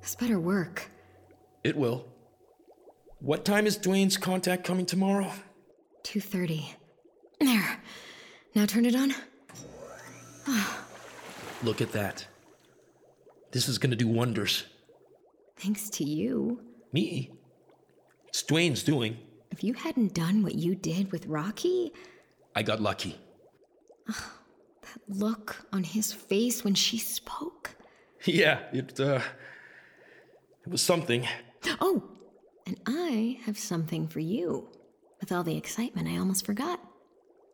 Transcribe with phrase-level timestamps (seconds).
[0.00, 0.90] This better work.
[1.62, 2.06] It will.
[3.20, 5.30] What time is Dwayne's contact coming tomorrow?
[6.04, 6.74] 2.30.
[7.38, 7.80] There.
[8.54, 9.14] Now turn it on.
[10.48, 10.89] Ah.
[11.62, 12.26] Look at that.
[13.52, 14.64] This is gonna do wonders.
[15.56, 16.60] Thanks to you.
[16.92, 17.30] Me?
[18.28, 19.18] It's Dwayne's doing.
[19.50, 21.92] If you hadn't done what you did with Rocky,
[22.54, 23.18] I got lucky.
[24.06, 24.16] that
[25.08, 27.70] look on his face when she spoke.
[28.26, 29.20] Yeah, it, uh.
[30.66, 31.26] It was something.
[31.80, 32.02] Oh,
[32.66, 34.68] and I have something for you.
[35.20, 36.80] With all the excitement, I almost forgot.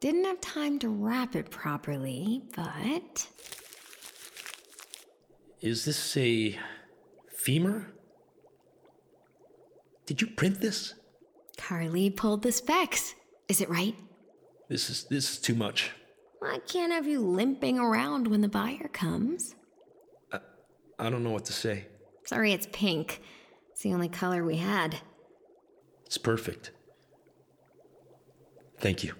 [0.00, 3.26] Didn't have time to wrap it properly, but.
[5.60, 6.58] Is this a
[7.36, 7.92] femur?
[10.06, 10.94] Did you print this?
[11.58, 13.14] Carly pulled the specs.
[13.48, 13.94] Is it right?
[14.68, 15.90] This is this is too much.
[16.42, 19.54] I can't have you limping around when the buyer comes.
[20.32, 20.38] I
[20.98, 21.86] I don't know what to say.
[22.24, 23.20] Sorry, it's pink.
[23.72, 24.96] It's the only color we had.
[26.06, 26.70] It's perfect.
[28.78, 29.12] Thank you.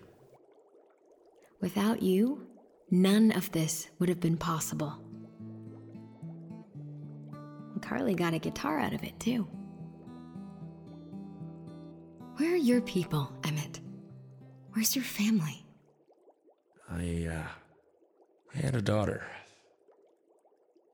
[1.60, 2.47] Without you,
[2.91, 4.98] none of this would have been possible.
[7.90, 9.48] Carly got a guitar out of it, too.
[12.36, 13.80] Where are your people, Emmett?
[14.72, 15.66] Where's your family?
[16.88, 17.48] I uh
[18.54, 19.26] I had a daughter.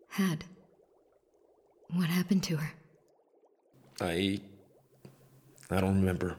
[0.08, 0.46] Had.
[1.90, 2.72] What happened to her?
[4.00, 4.40] I
[5.70, 6.38] I don't remember.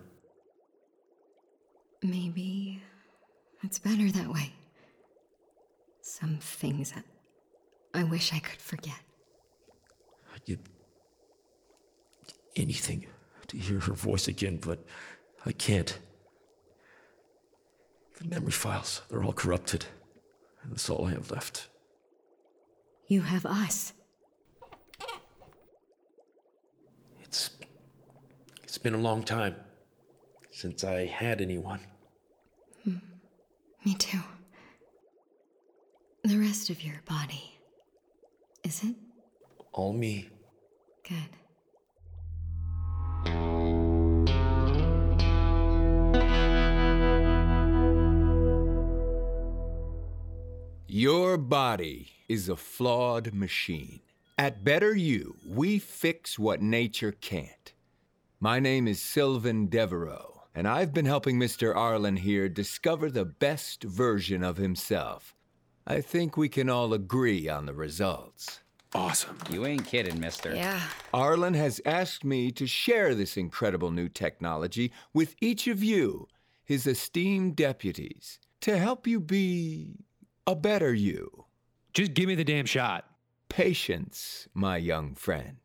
[2.01, 2.81] Maybe
[3.62, 4.53] it's better that way.
[6.01, 7.06] Some things that
[7.94, 9.06] I wish I could forget.
[12.56, 13.06] Anything
[13.47, 14.84] to hear her voice again, but
[15.46, 15.97] I can't.
[18.19, 19.86] The memory files, they're all corrupted.
[20.63, 21.68] And that's all I have left.
[23.07, 23.94] You have us.
[27.22, 27.52] It's
[28.63, 29.56] it's been a long time
[30.52, 31.80] since I had anyone.
[32.84, 32.97] Hmm.
[33.86, 34.19] Me too.
[36.24, 37.59] The rest of your body.
[38.63, 38.96] Is it?
[39.72, 40.30] All me.
[41.07, 41.18] Good.
[50.90, 54.01] Your body is a flawed machine.
[54.38, 57.74] At Better You, we fix what nature can't.
[58.39, 61.75] My name is Sylvan Devereaux, and I've been helping Mr.
[61.75, 65.35] Arlen here discover the best version of himself.
[65.85, 68.59] I think we can all agree on the results.
[68.94, 69.38] Awesome.
[69.50, 70.56] You ain't kidding, mister.
[70.56, 70.81] Yeah.
[71.14, 76.28] Arlen has asked me to share this incredible new technology with each of you,
[76.64, 80.06] his esteemed deputies, to help you be
[80.46, 81.46] a better you.
[81.94, 83.06] Just give me the damn shot.
[83.50, 85.58] Patience, my young friend.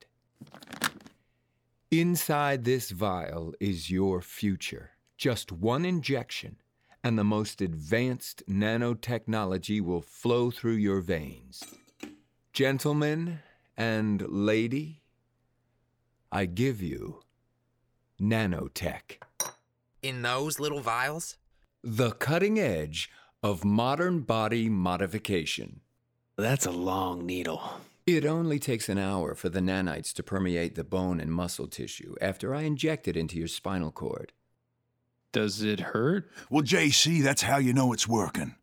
[1.91, 4.93] Inside this vial is your future.
[5.17, 6.57] Just one injection,
[7.05, 11.63] and the most advanced nanotechnology will flow through your veins.
[12.53, 13.39] Gentlemen
[13.79, 15.01] and lady,
[16.31, 17.23] I give you
[18.21, 19.17] nanotech,
[20.03, 21.37] In those little vials?
[21.83, 23.11] the cutting edge
[23.43, 25.81] of modern body modification.
[26.37, 27.63] That's a long needle.
[28.07, 32.15] It only takes an hour for the nanites to permeate the bone and muscle tissue
[32.21, 34.33] after I inject it into your spinal cord.
[35.33, 36.31] Does it hurt?
[36.51, 38.57] Well, JC, that's how you know it's working.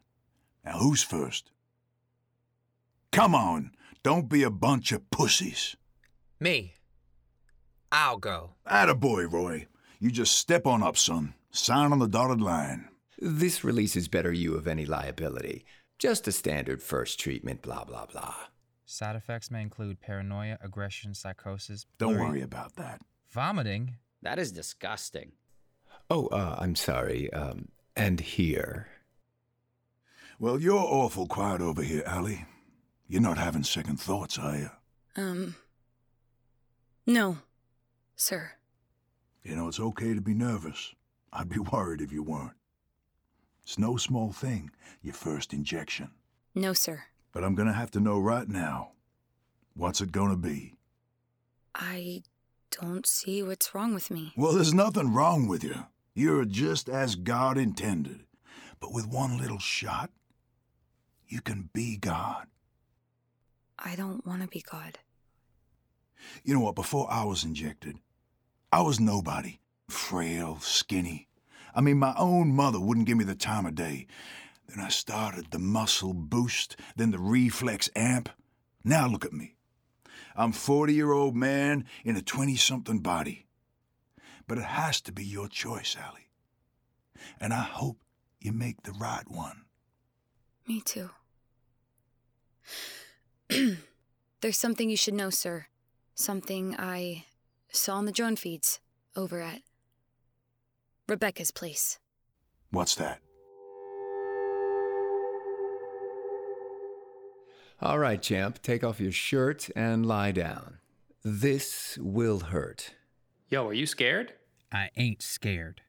[0.64, 1.50] Now, who's first?
[3.12, 3.72] Come on,
[4.04, 5.76] don't be a bunch of pussies.
[6.40, 6.74] Me.
[7.92, 8.52] I'll go.
[8.68, 9.68] Attaboy, Roy.
[10.00, 11.34] You just step on up, son.
[11.52, 12.88] Sign on the dotted line.
[13.18, 15.66] This releases better you of any liability.
[15.98, 18.36] Just a standard first treatment, blah, blah, blah.
[18.86, 21.86] Side effects may include paranoia, aggression, psychosis.
[21.98, 23.02] Don't blurry- worry about that.
[23.32, 23.96] Vomiting.
[24.22, 25.34] That is disgusting.
[26.10, 27.32] Oh, uh, I'm sorry.
[27.34, 28.88] Um, and here.
[30.40, 32.46] Well, you're awful quiet over here, Allie.
[33.10, 34.70] You're not having second thoughts, are you?
[35.16, 35.56] Um.
[37.08, 37.40] No,
[38.16, 38.52] sir.
[39.44, 40.94] You know, it's okay to be nervous.
[41.34, 42.54] I'd be worried if you weren't.
[43.64, 44.70] It's no small thing,
[45.02, 46.12] your first injection.
[46.54, 47.06] No, sir.
[47.32, 48.92] But I'm gonna have to know right now.
[49.74, 50.76] What's it gonna be?
[51.74, 52.22] I
[52.70, 54.34] don't see what's wrong with me.
[54.38, 55.88] Well, there's nothing wrong with you.
[56.14, 58.26] You're just as God intended.
[58.80, 60.12] But with one little shot,
[61.28, 62.46] you can be God.
[63.84, 65.00] I don't want to be God.
[66.44, 66.76] You know what?
[66.76, 67.98] Before I was injected,
[68.72, 69.60] I was nobody.
[69.90, 71.28] Frail, skinny.
[71.74, 74.08] I mean, my own mother wouldn't give me the time of day.
[74.68, 78.30] Then I started the muscle boost, then the reflex amp.
[78.84, 79.56] Now look at me.
[80.36, 83.48] I'm 40 year old man in a 20 something body.
[84.48, 86.30] But it has to be your choice, Allie.
[87.40, 87.98] And I hope
[88.40, 89.64] you make the right one.
[90.68, 91.10] Me too.
[94.42, 95.68] There's something you should know, sir.
[96.14, 97.26] Something I
[97.72, 98.80] saw on the drone feeds
[99.16, 99.62] over at
[101.08, 102.00] Rebecca's place.
[102.72, 103.20] What's that?
[107.82, 110.80] All right, champ, take off your shirt and lie down.
[111.24, 112.96] This will hurt.
[113.50, 114.34] Yo, are you scared?
[114.72, 115.82] I ain't scared.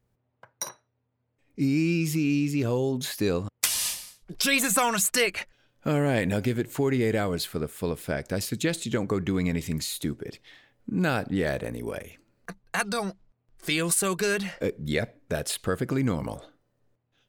[1.57, 3.49] Easy, easy, hold still.
[4.39, 5.49] Jesus on a stick!
[5.87, 8.33] All right, now give it 48 hours for the full effect.
[8.33, 10.39] I suggest you don't go doing anything stupid.
[10.87, 12.19] Not yet, anyway.
[12.75, 13.17] I don't
[13.59, 14.51] feel so good.
[14.61, 16.45] Uh, yep, that's perfectly normal.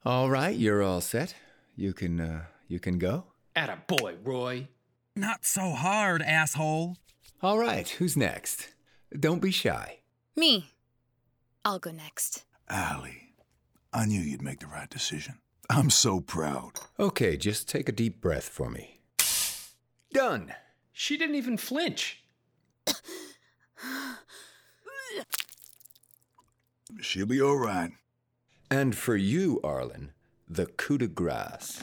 [0.03, 1.35] All right, you're all set.
[1.77, 3.25] You can, uh, you can go.
[3.55, 4.67] Atta boy, Roy.
[5.15, 6.97] Not so hard, asshole.
[7.41, 8.69] All right, who's next?
[9.17, 9.99] Don't be shy.
[10.35, 10.71] Me.
[11.63, 12.43] I'll go next.
[12.69, 13.33] Allie,
[13.93, 15.35] I knew you'd make the right decision.
[15.73, 16.73] I'm so proud.
[16.99, 18.99] Okay, just take a deep breath for me.
[20.13, 20.53] Done.
[20.91, 22.21] She didn't even flinch.
[26.99, 27.91] She'll be all right.
[28.69, 30.11] And for you, Arlen,
[30.49, 31.81] the coup de grace.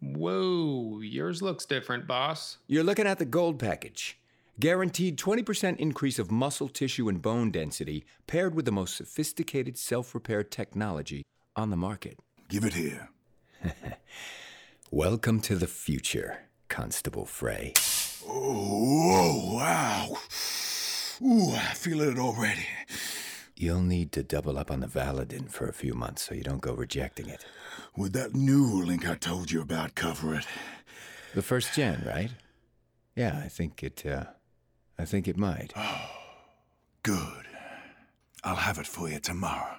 [0.00, 2.56] Whoa, yours looks different, boss.
[2.66, 4.18] You're looking at the gold package.
[4.58, 10.14] Guaranteed 20% increase of muscle tissue and bone density, paired with the most sophisticated self
[10.14, 12.18] repair technology on the market.
[12.52, 13.08] Give it here.
[14.90, 17.72] Welcome to the future, Constable Frey.
[18.28, 20.18] Oh, wow.
[21.26, 22.66] Ooh, I feel it already.
[23.56, 26.60] You'll need to double up on the Valadin for a few months so you don't
[26.60, 27.46] go rejecting it.
[27.96, 30.46] Would that new link I told you about cover it?
[31.34, 32.32] The first gen, right?
[33.16, 34.24] Yeah, I think it, uh,
[34.98, 35.72] I think it might.
[37.02, 37.46] Good.
[38.44, 39.78] I'll have it for you tomorrow.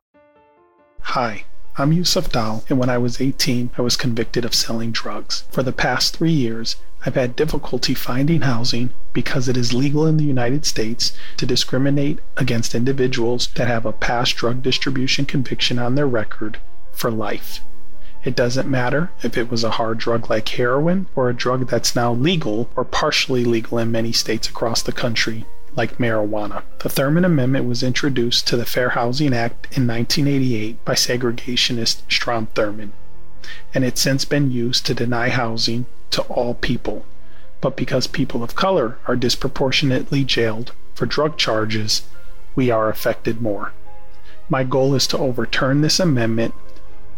[1.03, 1.43] Hi,
[1.77, 5.43] I'm Yusuf Dal, and when I was 18, I was convicted of selling drugs.
[5.51, 10.17] For the past three years, I've had difficulty finding housing because it is legal in
[10.17, 15.95] the United States to discriminate against individuals that have a past drug distribution conviction on
[15.95, 16.59] their record
[16.93, 17.59] for life.
[18.23, 21.95] It doesn't matter if it was a hard drug like heroin or a drug that's
[21.95, 26.63] now legal or partially legal in many states across the country, like marijuana.
[26.79, 32.47] The Thurmond Amendment was introduced to the Fair Housing Act in 1988 by segregationist Strom
[32.47, 32.91] Thurmond,
[33.73, 37.05] and it's since been used to deny housing to all people.
[37.61, 42.03] But because people of color are disproportionately jailed for drug charges,
[42.55, 43.71] we are affected more.
[44.49, 46.53] My goal is to overturn this amendment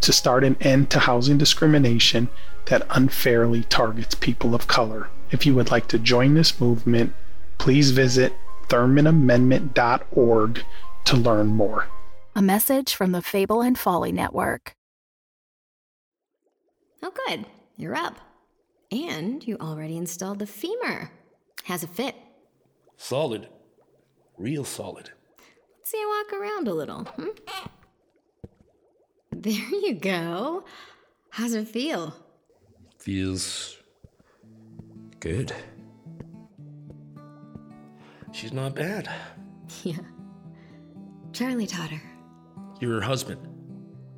[0.02, 2.28] to start an end to housing discrimination
[2.66, 5.08] that unfairly targets people of color.
[5.30, 7.14] If you would like to join this movement,
[7.58, 8.34] please visit
[8.74, 10.64] ThurmondAmendment.org
[11.04, 11.86] to learn more.
[12.34, 14.74] A message from the Fable and Folly Network.
[17.00, 17.46] Oh, good.
[17.76, 18.18] You're up.
[18.90, 21.12] And you already installed the femur.
[21.62, 22.16] How's it fit?
[22.96, 23.48] Solid.
[24.36, 25.10] Real solid.
[25.78, 27.04] Let's see you walk around a little.
[27.04, 27.28] Hmm?
[29.36, 30.64] There you go.
[31.28, 32.14] How's it feel?
[32.98, 33.76] Feels
[35.20, 35.52] good.
[38.34, 39.08] She's not bad.
[39.82, 39.96] Yeah.
[41.32, 42.02] Charlie taught her.
[42.80, 43.48] You're her husband.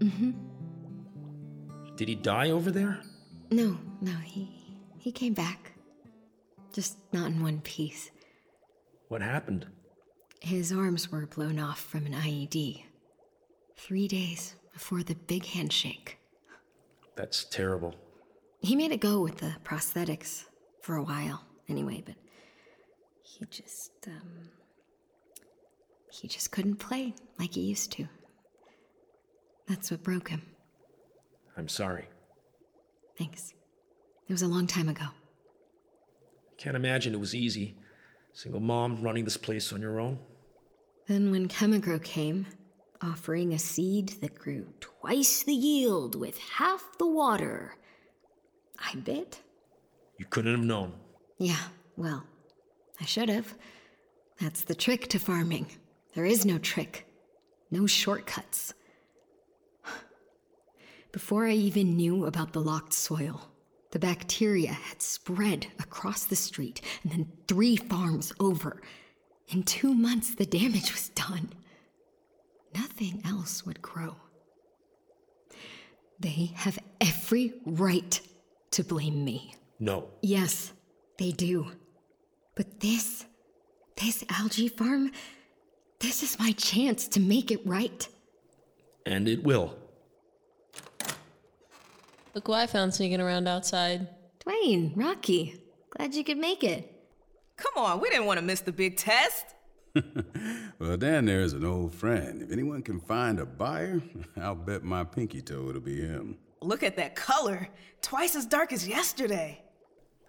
[0.01, 0.33] Mm-hmm.
[1.95, 3.01] Did he die over there?
[3.53, 4.51] No, no, he
[4.99, 5.73] he came back.
[6.73, 8.11] Just not in one piece.
[9.07, 9.67] What happened?
[10.41, 12.83] His arms were blown off from an IED.
[13.77, 16.19] Three days before the big handshake.
[17.15, 17.95] That's terrible.
[18.61, 20.47] He made it go with the prosthetics
[20.83, 22.17] for a while, anyway, but
[23.26, 24.50] he just, um.
[26.11, 28.09] He just couldn't play like he used to.
[29.66, 30.42] That's what broke him.
[31.56, 32.06] I'm sorry.
[33.18, 33.52] Thanks.
[34.28, 35.06] It was a long time ago.
[36.56, 37.76] Can't imagine it was easy.
[38.33, 40.18] Single mom running this place on your own.
[41.06, 42.47] Then, when Chemigro came,
[43.02, 47.76] offering a seed that grew twice the yield with half the water,
[48.78, 49.40] I bit.
[50.18, 50.95] You couldn't have known.
[51.38, 51.62] Yeah,
[51.97, 52.25] well,
[53.00, 53.55] I should have.
[54.41, 55.67] That's the trick to farming.
[56.15, 57.07] There is no trick,
[57.71, 58.75] no shortcuts.
[61.12, 63.49] Before I even knew about the locked soil,
[63.91, 68.83] the bacteria had spread across the street and then three farms over.
[69.49, 71.50] In two months, the damage was done.
[72.75, 74.17] Nothing else would grow.
[76.19, 78.21] They have every right
[78.73, 79.55] to blame me.
[79.79, 80.09] No.
[80.23, 80.73] Yes,
[81.19, 81.71] they do.
[82.57, 83.27] But this,
[84.03, 85.13] this algae farm,
[86.01, 88.09] this is my chance to make it right.
[89.05, 89.77] And it will.
[92.35, 94.09] Look who I found sneaking around outside.
[94.45, 95.61] Dwayne, Rocky,
[95.91, 96.93] glad you could make it.
[97.57, 99.55] Come on, we didn't want to miss the big test.
[100.79, 102.43] well, Dan there is an old friend.
[102.43, 104.03] If anyone can find a buyer,
[104.37, 106.39] I'll bet my pinky toe it'll be him.
[106.63, 107.69] Look at that color.
[108.03, 109.63] Twice as dark as yesterday.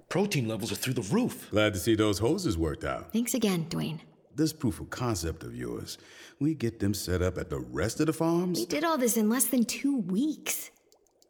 [0.10, 1.50] Protein levels are through the roof.
[1.52, 3.12] Glad to see those hoses worked out.
[3.12, 4.00] Thanks again, Dwayne.
[4.36, 5.98] This proof of concept of yours,
[6.40, 8.60] we get them set up at the rest of the farms?
[8.60, 10.72] We did all this in less than two weeks.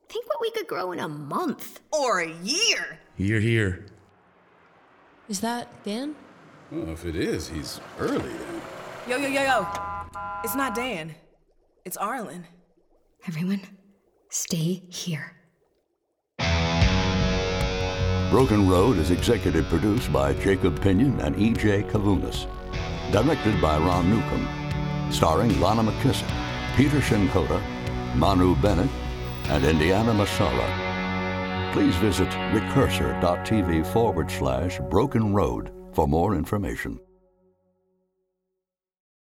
[0.09, 1.79] Think what we could grow in a month.
[1.91, 2.99] Or a year.
[3.15, 3.85] Here, here.
[5.27, 6.15] Is that Dan?
[6.71, 8.61] Well, if it is, he's early then.
[9.07, 9.67] Yo, yo, yo, yo.
[10.43, 11.15] It's not Dan.
[11.85, 12.45] It's Arlen.
[13.27, 13.61] Everyone,
[14.29, 15.36] stay here.
[18.29, 21.83] Broken Road is executive produced by Jacob Pinion and E.J.
[21.83, 22.45] Kalunas.
[23.09, 24.45] Directed by Ron Newcomb.
[25.09, 27.63] Starring Lana McKissack, Peter Shinkoda,
[28.17, 28.89] Manu Bennett,
[29.45, 31.71] and Indiana Massara.
[31.71, 36.99] Please visit recursor.tv forward slash broken road for more information.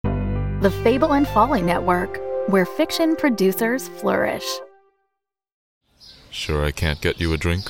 [0.03, 4.45] The Fable and Folly Network, where fiction producers flourish.
[6.29, 7.69] Sure, I can't get you a drink?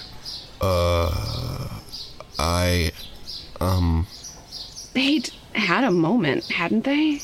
[0.65, 1.69] Uh.
[2.39, 2.91] I.
[3.61, 4.07] Um.
[4.93, 7.21] They'd had a moment, hadn't they?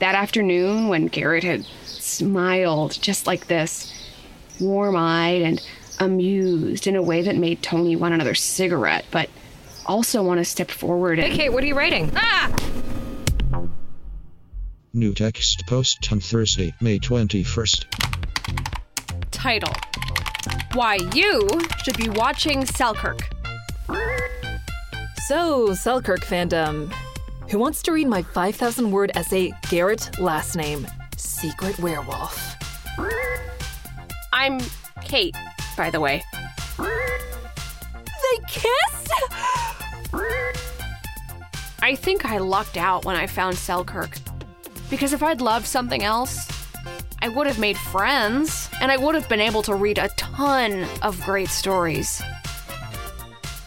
[0.00, 3.92] That afternoon when Garrett had smiled just like this,
[4.60, 5.66] warm eyed and
[6.00, 9.28] amused in a way that made Tony want another cigarette, but
[9.86, 11.32] also want to step forward and.
[11.32, 12.10] Hey, Kate, what are you writing?
[12.16, 12.52] Ah!
[14.92, 17.84] New text post on Thursday, May 21st.
[19.30, 19.72] Title
[20.74, 21.48] Why You
[21.82, 23.20] Should Be Watching Selkirk.
[25.26, 26.92] So, Selkirk fandom.
[27.50, 30.86] Who wants to read my 5,000 word essay, Garrett Last Name,
[31.16, 32.56] Secret Werewolf?
[34.32, 34.60] I'm
[35.02, 35.36] Kate,
[35.76, 36.22] by the way.
[36.78, 39.12] They kissed?
[41.80, 44.10] I think I lucked out when I found Selkirk.
[44.90, 46.46] Because if I'd loved something else,
[47.20, 50.86] I would have made friends, and I would have been able to read a ton
[51.02, 52.22] of great stories.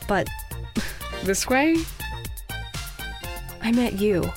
[0.07, 0.29] But
[1.23, 1.77] this way,
[3.61, 4.31] I met you.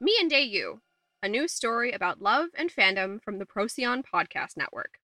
[0.00, 0.80] Me and Day You,
[1.22, 4.98] a new story about love and fandom from the Procyon Podcast Network.